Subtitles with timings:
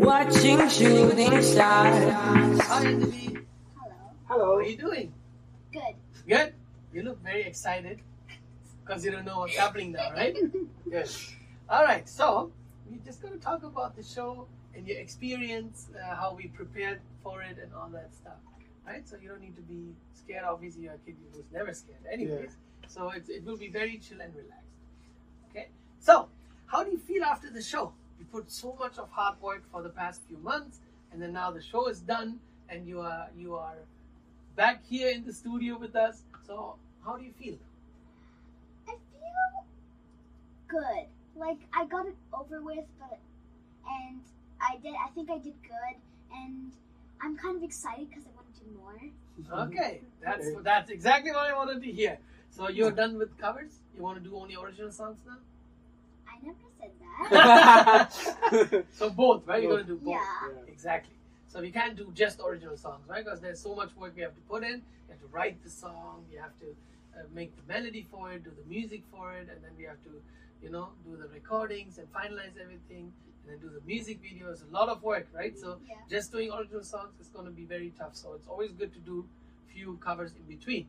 [0.00, 2.12] Watching shooting stars.
[2.14, 3.44] Hi, Anjali.
[3.76, 3.94] Hello.
[4.24, 5.12] How are you doing?
[5.70, 5.94] Good.
[6.26, 6.54] Good?
[6.94, 8.00] You look very excited
[8.82, 10.34] because you don't know what's happening now, right?
[10.90, 11.10] Good.
[11.68, 12.50] All right, so
[12.88, 17.02] we're just going to talk about the show and your experience, uh, how we prepared
[17.22, 18.40] for it, and all that stuff,
[18.86, 19.06] right?
[19.06, 20.44] So you don't need to be scared.
[20.48, 22.56] Obviously, you're a kid who's never scared, anyways.
[22.88, 24.64] So it, it will be very chill and relaxed.
[25.50, 25.68] Okay?
[25.98, 26.30] So,
[26.64, 27.92] how do you feel after the show?
[28.20, 31.50] You put so much of hard work for the past few months, and then now
[31.50, 33.78] the show is done, and you are you are
[34.56, 36.22] back here in the studio with us.
[36.46, 37.56] So, how do you feel?
[38.86, 39.64] I feel
[40.68, 41.06] good.
[41.34, 43.18] Like I got it over with, but
[43.88, 44.20] and
[44.60, 44.94] I did.
[45.02, 45.96] I think I did good,
[46.30, 46.72] and
[47.22, 49.64] I'm kind of excited because I want to do more.
[49.64, 52.18] Okay, that's that's exactly what I wanted to hear.
[52.50, 53.72] So you're done with covers?
[53.96, 55.38] You want to do only original songs now?
[56.28, 58.84] I never said that.
[58.92, 59.62] So both, right?
[59.62, 60.14] You're gonna do both.
[60.14, 60.48] yeah.
[60.68, 61.14] Exactly.
[61.48, 63.24] So we can't do just original songs, right?
[63.24, 64.76] Because there's so much work we have to put in.
[65.06, 66.24] You have to write the song.
[66.32, 66.66] You have to
[67.16, 70.00] uh, make the melody for it, do the music for it, and then we have
[70.04, 70.10] to,
[70.62, 74.62] you know, do the recordings and finalize everything, and then do the music videos.
[74.68, 75.58] A lot of work, right?
[75.58, 75.96] So Yeah.
[76.08, 78.14] just doing original songs is going to be very tough.
[78.14, 79.26] So it's always good to do
[79.72, 80.86] few covers in between,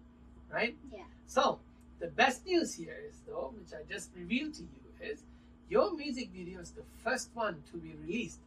[0.51, 0.75] right?
[0.91, 1.03] Yeah.
[1.25, 1.59] So
[1.99, 4.79] the best news here is though, which I just revealed to you,
[5.11, 5.23] is
[5.71, 8.39] your music video is the first one to be released,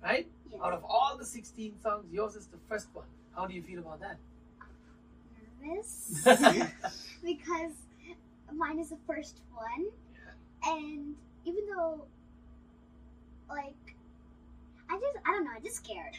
[0.00, 0.28] right?
[0.50, 0.60] Yes.
[0.64, 3.04] Out of all the 16 songs, yours is the first one.
[3.34, 4.16] How do you feel about that?
[5.60, 6.22] Nervous
[7.24, 7.72] because
[8.52, 9.86] mine is the first one,
[10.64, 12.04] and even though,
[13.48, 13.74] like,
[14.88, 15.50] I just I don't know.
[15.56, 16.16] I'm just scared.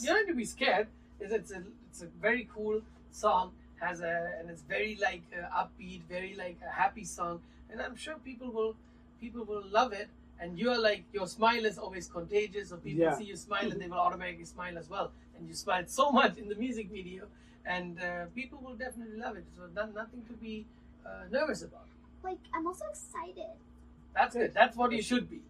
[0.00, 0.86] you don't have to be scared.
[1.18, 5.64] Is it's a it's a very cool song, has a and it's very like uh,
[5.64, 8.76] upbeat, very like a happy song, and I'm sure people will
[9.20, 10.08] people will love it.
[10.38, 13.16] And you're like your smile is always contagious, so people Yeah.
[13.16, 15.10] see you smile and they will automatically smile as well.
[15.36, 17.24] And you smiled so much in the music video,
[17.64, 19.44] and uh, people will definitely love it.
[19.56, 20.66] So no- nothing to be
[21.06, 21.86] uh, nervous about.
[22.22, 23.54] Like I'm also excited.
[24.14, 24.52] That's good.
[24.54, 25.40] That's what you should be,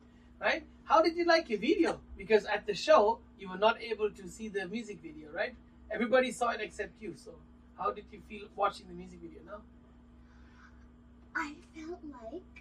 [0.40, 0.62] right?
[0.84, 1.98] How did you like your video?
[2.16, 5.54] Because at the show, you were not able to see the music video, right?
[5.90, 7.14] Everybody saw it except you.
[7.16, 7.32] So,
[7.78, 9.60] how did you feel watching the music video now?
[11.34, 12.55] I felt like I did.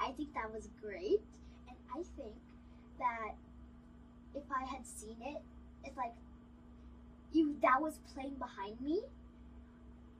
[0.00, 1.20] I think that was great,
[1.68, 2.34] and I think
[2.98, 3.34] that
[4.34, 5.42] if I had seen it,
[5.84, 6.14] it's like
[7.32, 9.02] you that was playing behind me,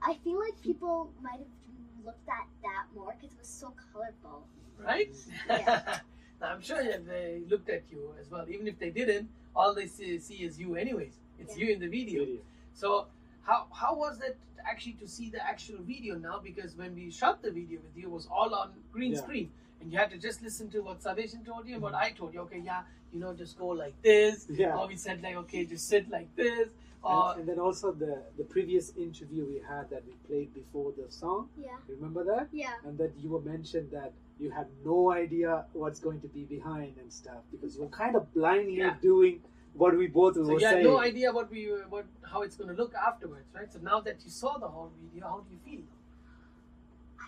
[0.03, 4.47] I feel like people might have looked at that more because it was so colorful.
[4.79, 5.15] Right?
[5.49, 5.99] Yeah.
[6.41, 8.47] now, I'm sure that they looked at you as well.
[8.49, 11.15] Even if they didn't, all they see, see is you, anyways.
[11.39, 11.67] It's Yeah.
[11.67, 12.27] you in the video.
[12.73, 13.07] So,
[13.43, 16.39] how how was it actually to see the actual video now?
[16.43, 19.19] Because when we shot the video with you, it was all on green Yeah.
[19.19, 22.05] screen, and you had to just listen to what Sabeshan told you and what mm-hmm.
[22.05, 22.41] I told you.
[22.41, 22.83] Okay, yeah,
[23.13, 24.47] you know, just go like this.
[24.49, 24.77] Yeah.
[24.77, 26.69] Or we said like, okay, just sit like this.
[27.03, 30.93] Or And, and then also the the previous interview we had that we played before
[30.93, 31.49] the song.
[31.59, 31.69] Yeah.
[31.89, 32.49] Remember that?
[32.53, 32.75] Yeah.
[32.87, 36.97] And that you were mentioned that you had no idea what's going to be behind
[36.99, 38.97] and stuff because you were kind of blindly Yeah.
[39.01, 39.41] doing
[39.75, 40.85] what we both so were you had saying.
[40.85, 43.73] no idea what we were- what how it's going to look afterwards, right?
[43.73, 45.87] So now that you saw the whole video, how do you feel?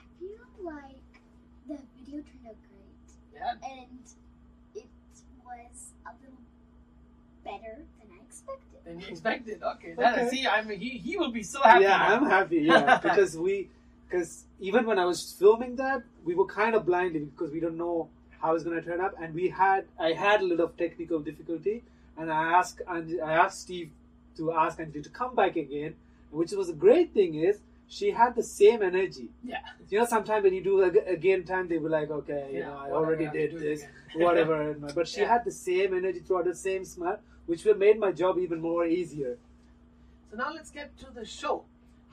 [0.00, 1.11] I feel like
[1.68, 3.70] the video turned out great, Yeah.
[3.70, 4.04] and
[4.74, 4.86] it
[5.44, 6.38] was a little
[7.44, 8.78] better than I expected.
[8.84, 9.62] Than you expected.
[9.62, 9.94] Okay.
[9.96, 10.28] That, Okay.
[10.30, 11.84] see, I'm he he will be so happy.
[11.84, 12.16] yeah, now.
[12.16, 12.58] I'm happy.
[12.58, 13.68] Yeah, because we,
[14.08, 17.76] because even when I was filming that, we were kind of blindly because we don't
[17.78, 18.08] know
[18.40, 21.82] how it's gonna turn up, and we had I had a little of technical difficulty,
[22.18, 23.90] and I asked and I asked Steve
[24.36, 25.94] to ask Anjali to come back again,
[26.30, 27.58] which was a great thing is
[27.92, 29.28] she had the same energy.
[29.44, 29.58] Yeah.
[29.90, 32.68] You know, sometimes when you do ag- again time, they were like, okay, you Yeah,
[32.68, 33.84] know, I whatever, already did this,
[34.14, 34.74] whatever.
[34.94, 35.32] but she Yeah.
[35.32, 39.36] had the same energy throughout the same smile, which made my job even more easier.
[40.30, 41.64] So now let's get to the show.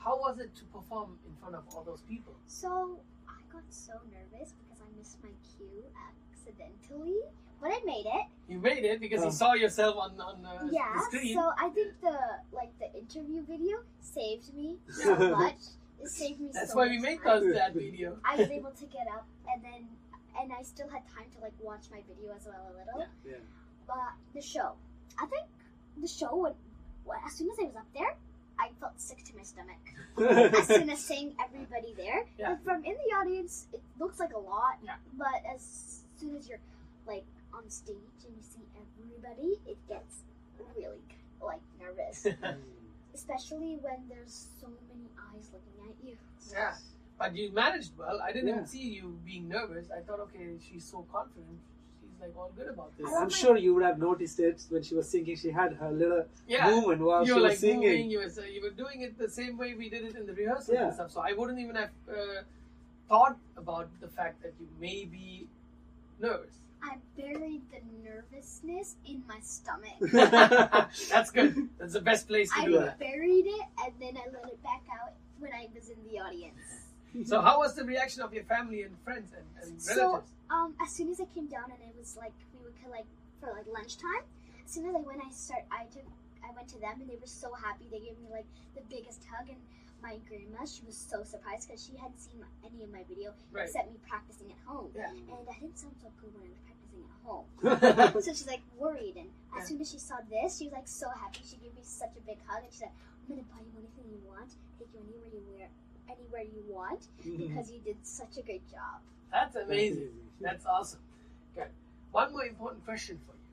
[0.04, 2.34] How was it to perform in front of all those people?
[2.48, 7.20] So I got so nervous because I missed my cue accidentally,
[7.62, 8.26] but I made it.
[8.48, 10.94] You made it because you saw yourself on on uh, yeah.
[10.96, 11.36] the screen.
[11.36, 12.18] So I think the
[12.52, 15.58] like the interview video saved me so much.
[16.02, 16.50] It saved me.
[16.54, 17.44] That's so why much we made time.
[17.44, 18.18] those, that video.
[18.24, 19.88] I was able to get up and then
[20.42, 23.08] and I still had time to like watch my video as well a little.
[23.26, 23.32] Yeah.
[23.32, 23.38] Yeah.
[23.88, 24.74] But the show,
[25.20, 25.46] I think
[26.02, 26.54] the show would.
[27.06, 28.16] Well, as soon as I was up there,
[28.60, 29.82] I felt sick to my stomach.
[30.60, 32.50] as soon as seeing everybody there, Yeah.
[32.52, 34.78] Like, from in the audience, it looks like a lot.
[34.84, 34.96] Yeah.
[35.18, 36.60] But as soon as you're
[37.08, 40.24] like on stage and you see everybody, it gets
[40.60, 40.88] really
[41.42, 42.28] like nervous.
[43.14, 46.16] especially when there's so many eyes looking at you.
[46.52, 46.74] Yeah.
[47.18, 48.20] But you managed well.
[48.22, 48.56] I didn't Yeah.
[48.56, 49.88] even see you being nervous.
[49.92, 51.60] I thought, okay, she's so confident.
[52.00, 53.08] She's like all good about this.
[53.08, 55.36] I love I'm my- sure you would have noticed it when she was singing.
[55.36, 56.70] She had her little Yeah.
[56.70, 57.90] movement while you she were was like singing.
[57.90, 58.10] moving.
[58.12, 60.34] You were so you were doing it the same way we did it in the
[60.34, 60.86] rehearsals Yeah.
[60.86, 61.12] and stuff.
[61.12, 62.44] So I wouldn't even have uh,
[63.10, 65.48] thought about the fact that you may be
[66.20, 66.56] nervous.
[66.82, 67.19] I buried the
[68.32, 70.00] nervousness in my stomach.
[71.10, 71.70] That's good.
[71.80, 72.96] That's the best place to I do that.
[73.00, 76.20] I buried it and then I let it back out when I was in the
[76.20, 76.60] audience.
[77.26, 80.90] So how was the reaction of your family and friends and, and So- Um, as
[80.92, 83.06] soon as I came down and it was like we were kind like
[83.40, 84.26] for like lunchtime.
[84.66, 85.62] As soon as I went, I start.
[85.72, 86.06] I took.
[86.46, 87.86] I went to them and they were so happy.
[87.92, 89.58] They gave me like the biggest hug and
[90.02, 90.66] my grandma.
[90.66, 93.66] She was so surprised because she hadn't seen my, any of my video Right.
[93.70, 94.90] except me practicing at home.
[94.96, 95.10] Yeah.
[95.14, 97.46] And I didn't sound so good when I was practicing at home.
[98.22, 99.62] so she's like worried, and Yeah.
[99.62, 101.40] as soon as she saw this, she was like so happy.
[101.50, 104.06] She gave me such a big hug, and she said, "I'm gonna buy you anything
[104.12, 104.50] you want,
[104.80, 105.68] take you anywhere you wear,
[106.10, 109.00] anywhere you want, because you did such a great job."
[109.32, 110.10] That's amazing.
[110.42, 111.00] That's awesome.
[111.56, 111.68] Good.
[112.12, 113.48] One more important question for you.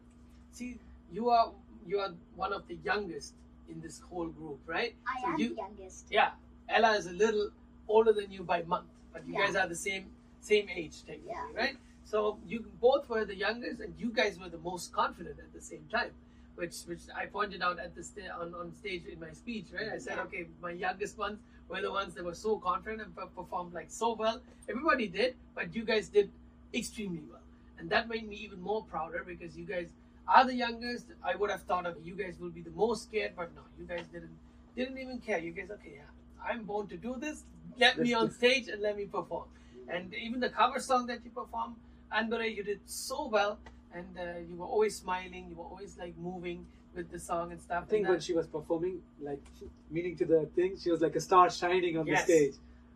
[0.53, 0.79] See,
[1.13, 1.53] you are
[1.87, 3.35] you are one of the youngest
[3.69, 4.95] in this whole group, right?
[5.07, 6.07] I So am you- the youngest.
[6.11, 6.31] Yeah,
[6.69, 7.51] Ella is a little
[7.89, 9.47] older than you by month, but you Yeah.
[9.47, 10.11] guys are the same
[10.41, 11.61] same age technically, Yeah.
[11.61, 11.77] right?
[12.07, 15.61] So you both were the youngest, and you guys were the most confident at the
[15.61, 16.13] same time,
[16.55, 19.89] which which I pointed out at the sta- on on stage in my speech, right?
[19.93, 21.39] I said, okay, my youngest ones
[21.69, 24.41] were the ones that were so confident and per- performed like so well.
[24.69, 26.31] Everybody did, but you guys did
[26.73, 27.47] extremely well,
[27.79, 29.89] and that made me even more prouder because you guys
[30.29, 31.07] are the youngest.
[31.25, 33.85] I would have thought of you guys will be the most scared, but no, you
[33.85, 34.39] guys didn't
[34.77, 35.39] didn't even care.
[35.39, 37.43] You guys, okay, yeah, I'm born to do this.
[37.77, 39.49] Let me on stage and let me perform.
[39.89, 41.77] And even the cover song that you performed,
[42.13, 43.59] Andore, you did so well,
[43.93, 45.49] and uh, you were always smiling.
[45.51, 47.85] You were always like moving with the song and stuff.
[47.87, 49.43] I think when she was performing, like
[49.91, 52.27] meaning to the thing, she was like a star shining on Yes.
[52.27, 52.55] the stage.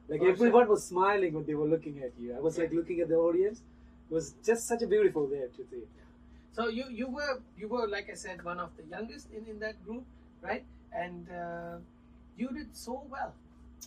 [0.08, 0.30] Like sure.
[0.30, 2.34] everyone was smiling when they were looking at you.
[2.34, 3.62] I was like looking at the audience.
[4.10, 5.84] It was just such a beautiful day to see.
[6.52, 9.60] So you you were you were like I said one of the youngest in, in
[9.60, 10.04] that group,
[10.42, 10.64] right?
[10.92, 11.76] And uh,
[12.36, 13.34] you did so well,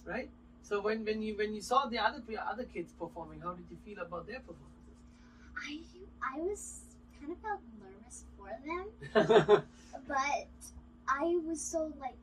[0.06, 0.30] right?
[0.62, 3.78] So when, when you when you saw the other other kids performing, how did you
[3.86, 4.73] feel about their performances?
[5.58, 5.80] I
[6.24, 6.82] I was
[7.20, 9.64] kind of felt nervous for them,
[10.08, 10.48] but
[11.08, 12.18] I was so like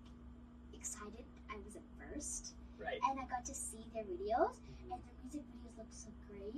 [0.73, 1.25] excited.
[1.51, 2.99] I was at first, Right.
[3.11, 4.93] and I got to see their videos, mm-hmm.
[4.93, 6.55] and their music videos looked so great,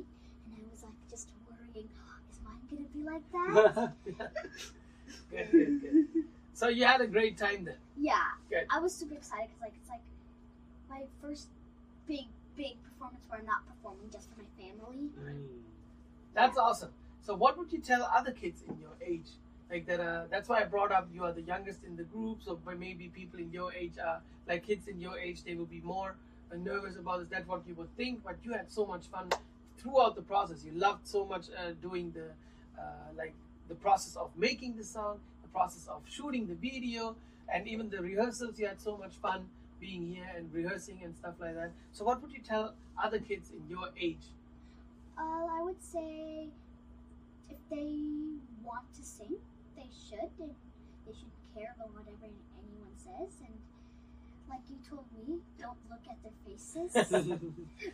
[0.46, 1.88] and I was like just worrying,
[2.30, 3.92] is mine gonna be like that?
[5.30, 6.24] good, good, good.
[6.54, 7.76] So you had a great time then.
[7.98, 8.66] yeah, Good.
[8.70, 10.04] I was super excited because like it's like
[10.88, 11.48] my first
[12.06, 12.26] big
[12.56, 15.08] big performance where I'm not performing just for my family.
[15.18, 15.46] Mm.
[16.34, 16.90] That's awesome.
[17.22, 19.28] So what would you tell other kids in your age?
[19.70, 22.42] Like that uh, that's why I brought up you are the youngest in the group,
[22.44, 25.80] so maybe people in your age are like kids in your age, they will be
[25.80, 26.14] more
[26.52, 27.28] uh, nervous about this.
[27.30, 29.30] That's what you would think, but you had so much fun
[29.78, 30.64] throughout the process.
[30.64, 32.26] You loved so much uh, doing the
[32.78, 33.34] uh, like
[33.68, 37.16] the process of making the song, the process of shooting the video,
[37.48, 38.58] and even the rehearsals.
[38.58, 39.46] You had so much fun
[39.80, 41.72] being here and rehearsing and stuff like that.
[41.92, 44.26] So what would you tell other kids in your age?
[45.18, 46.48] Uh, I would say
[47.50, 47.96] if they
[48.62, 49.36] want to sing,
[49.76, 50.30] they should.
[50.40, 50.54] And
[51.06, 53.34] they shouldn't care about whatever anyone says.
[53.44, 53.54] And
[54.48, 56.92] like you told me, don't look at their faces,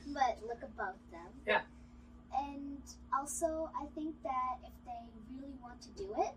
[0.14, 1.30] but look above them.
[1.46, 1.62] Yeah.
[2.36, 2.82] And
[3.16, 6.34] also, I think that if they really want to do it,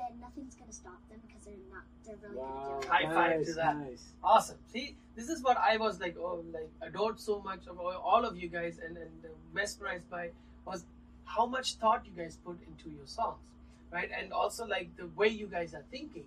[0.00, 1.84] then nothing's gonna stop them because they're not.
[2.04, 2.90] They're really wow, gonna do it.
[2.90, 3.76] High five nice, to that.
[3.76, 4.04] Nice.
[4.22, 4.58] Awesome.
[4.72, 8.24] See, this is what I was like, oh, like adored so much of all all
[8.24, 10.30] of you guys and, and uh, mesmerized by
[10.64, 10.84] was
[11.24, 13.44] how much thought you guys put into your songs,
[13.92, 14.10] right?
[14.18, 16.24] And also like the way you guys are thinking.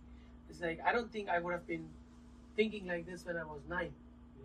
[0.49, 1.87] It's like I don't think I would have been
[2.55, 3.91] thinking like this when I was nine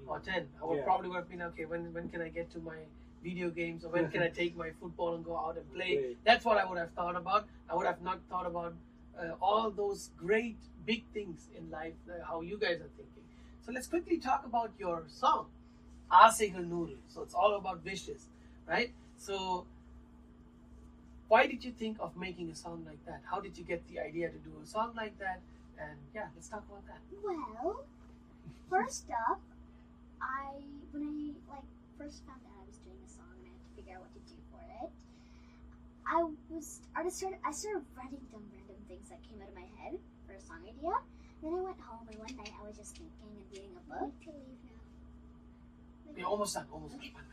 [0.06, 0.48] or ten.
[0.62, 0.84] I would Yeah.
[0.84, 1.64] probably would have been okay.
[1.66, 2.78] When when can I get to my
[3.22, 5.96] video games or when can I take my football and go out and play?
[5.96, 6.16] Play.
[6.24, 7.48] That's what I would have thought about.
[7.68, 8.74] I would have not thought about
[9.18, 10.56] uh, all those great
[10.86, 13.24] big things in life, uh, how you guys are thinking.
[13.64, 15.46] So let's quickly talk about your song,
[16.10, 16.96] Nuru.
[17.08, 18.26] So it's all about wishes,
[18.68, 18.92] right?
[19.18, 19.66] So
[21.28, 23.20] why did you think of making a song like that?
[23.24, 25.40] How did you get the idea to do a song like that?
[25.78, 27.00] And yeah, let's talk about that.
[27.22, 27.84] Well,
[28.70, 29.40] first up,
[30.20, 33.62] I when I like first found out I was doing a song and I had
[33.62, 34.92] to figure out what to do for it.
[36.06, 38.42] I was I started I started writing them
[38.88, 40.96] things that came out of my head for a song idea.
[41.42, 44.12] Then I went home and one night I was just thinking and reading a book.
[44.24, 46.16] to leave now.
[46.16, 46.66] We're almost done.
[46.72, 47.28] Almost done.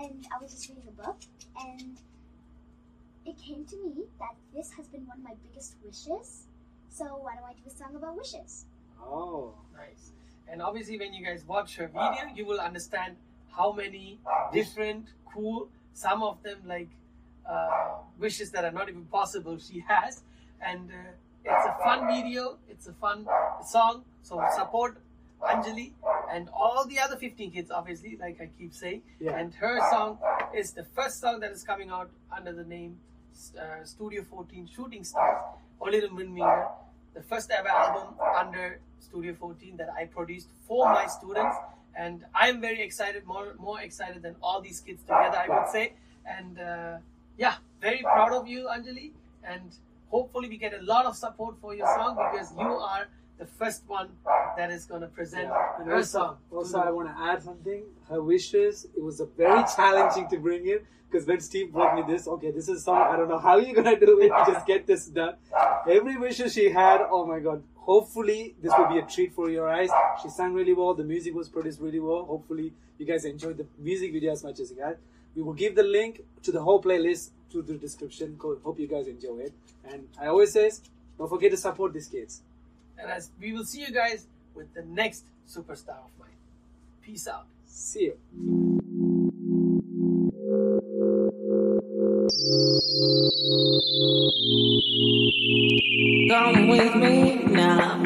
[0.00, 1.20] And I was just reading a book
[1.60, 1.96] and
[3.24, 6.46] it came to me that this has been one of my biggest wishes.
[6.90, 8.64] So why don't I do a song about wishes?
[9.00, 9.54] Oh.
[9.76, 10.12] Nice.
[10.50, 13.16] And obviously, when you guys watch her video, you will understand
[13.54, 14.18] how many
[14.52, 16.88] different, cool, some of them like
[17.48, 20.22] uh, wishes that are not even possible she has.
[20.60, 21.10] And uh,
[21.44, 23.26] it's a fun video, it's a fun
[23.64, 24.04] song.
[24.22, 24.98] So support
[25.42, 25.92] Anjali
[26.32, 29.02] and all the other 15 kids, obviously, like I keep saying.
[29.20, 29.38] Yeah.
[29.38, 30.18] And her song
[30.54, 32.98] is the first song that is coming out under the name
[33.58, 35.38] uh, Studio 14 Shooting Stars,
[35.80, 36.68] Olirum Winminger,
[37.14, 41.56] the first ever album under Studio 14 that I produced for my students.
[41.94, 45.92] And I'm very excited, more more excited than all these kids together, I would say.
[46.26, 46.98] And uh,
[47.36, 49.12] yeah, very proud of you, Anjali.
[49.42, 49.70] And
[50.10, 53.84] hopefully, we get a lot of support for your song because you are the first
[53.86, 54.10] one
[54.56, 55.48] that is going to present
[55.84, 56.38] her song.
[56.52, 57.84] also I want to add something.
[58.08, 58.86] Her wishes.
[58.96, 62.50] It was a very challenging to bring in because when Steve brought me this, okay,
[62.50, 63.06] this is a song.
[63.12, 64.32] I don't know how you're gonna do it.
[64.46, 65.34] Just get this done.
[65.88, 67.00] Every wishes she had.
[67.10, 67.62] Oh my God.
[67.76, 69.88] Hopefully, this will be a treat for your eyes.
[70.22, 70.92] She sang really well.
[70.92, 72.24] The music was produced really well.
[72.24, 74.96] Hopefully, you guys enjoyed the music video as much as you guys.
[75.34, 78.38] We will give the link to the whole playlist to the description.
[78.40, 79.52] Hope you guys enjoy it.
[79.90, 80.80] And I always says,
[81.16, 82.42] don't forget to support these kids.
[82.98, 86.28] And as we will see you guys with the next superstar of mine.
[87.02, 87.46] Peace out.
[87.66, 88.16] See you.
[96.28, 97.98] Come with me now.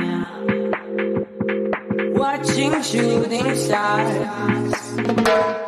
[2.14, 5.61] Watching shooting stars.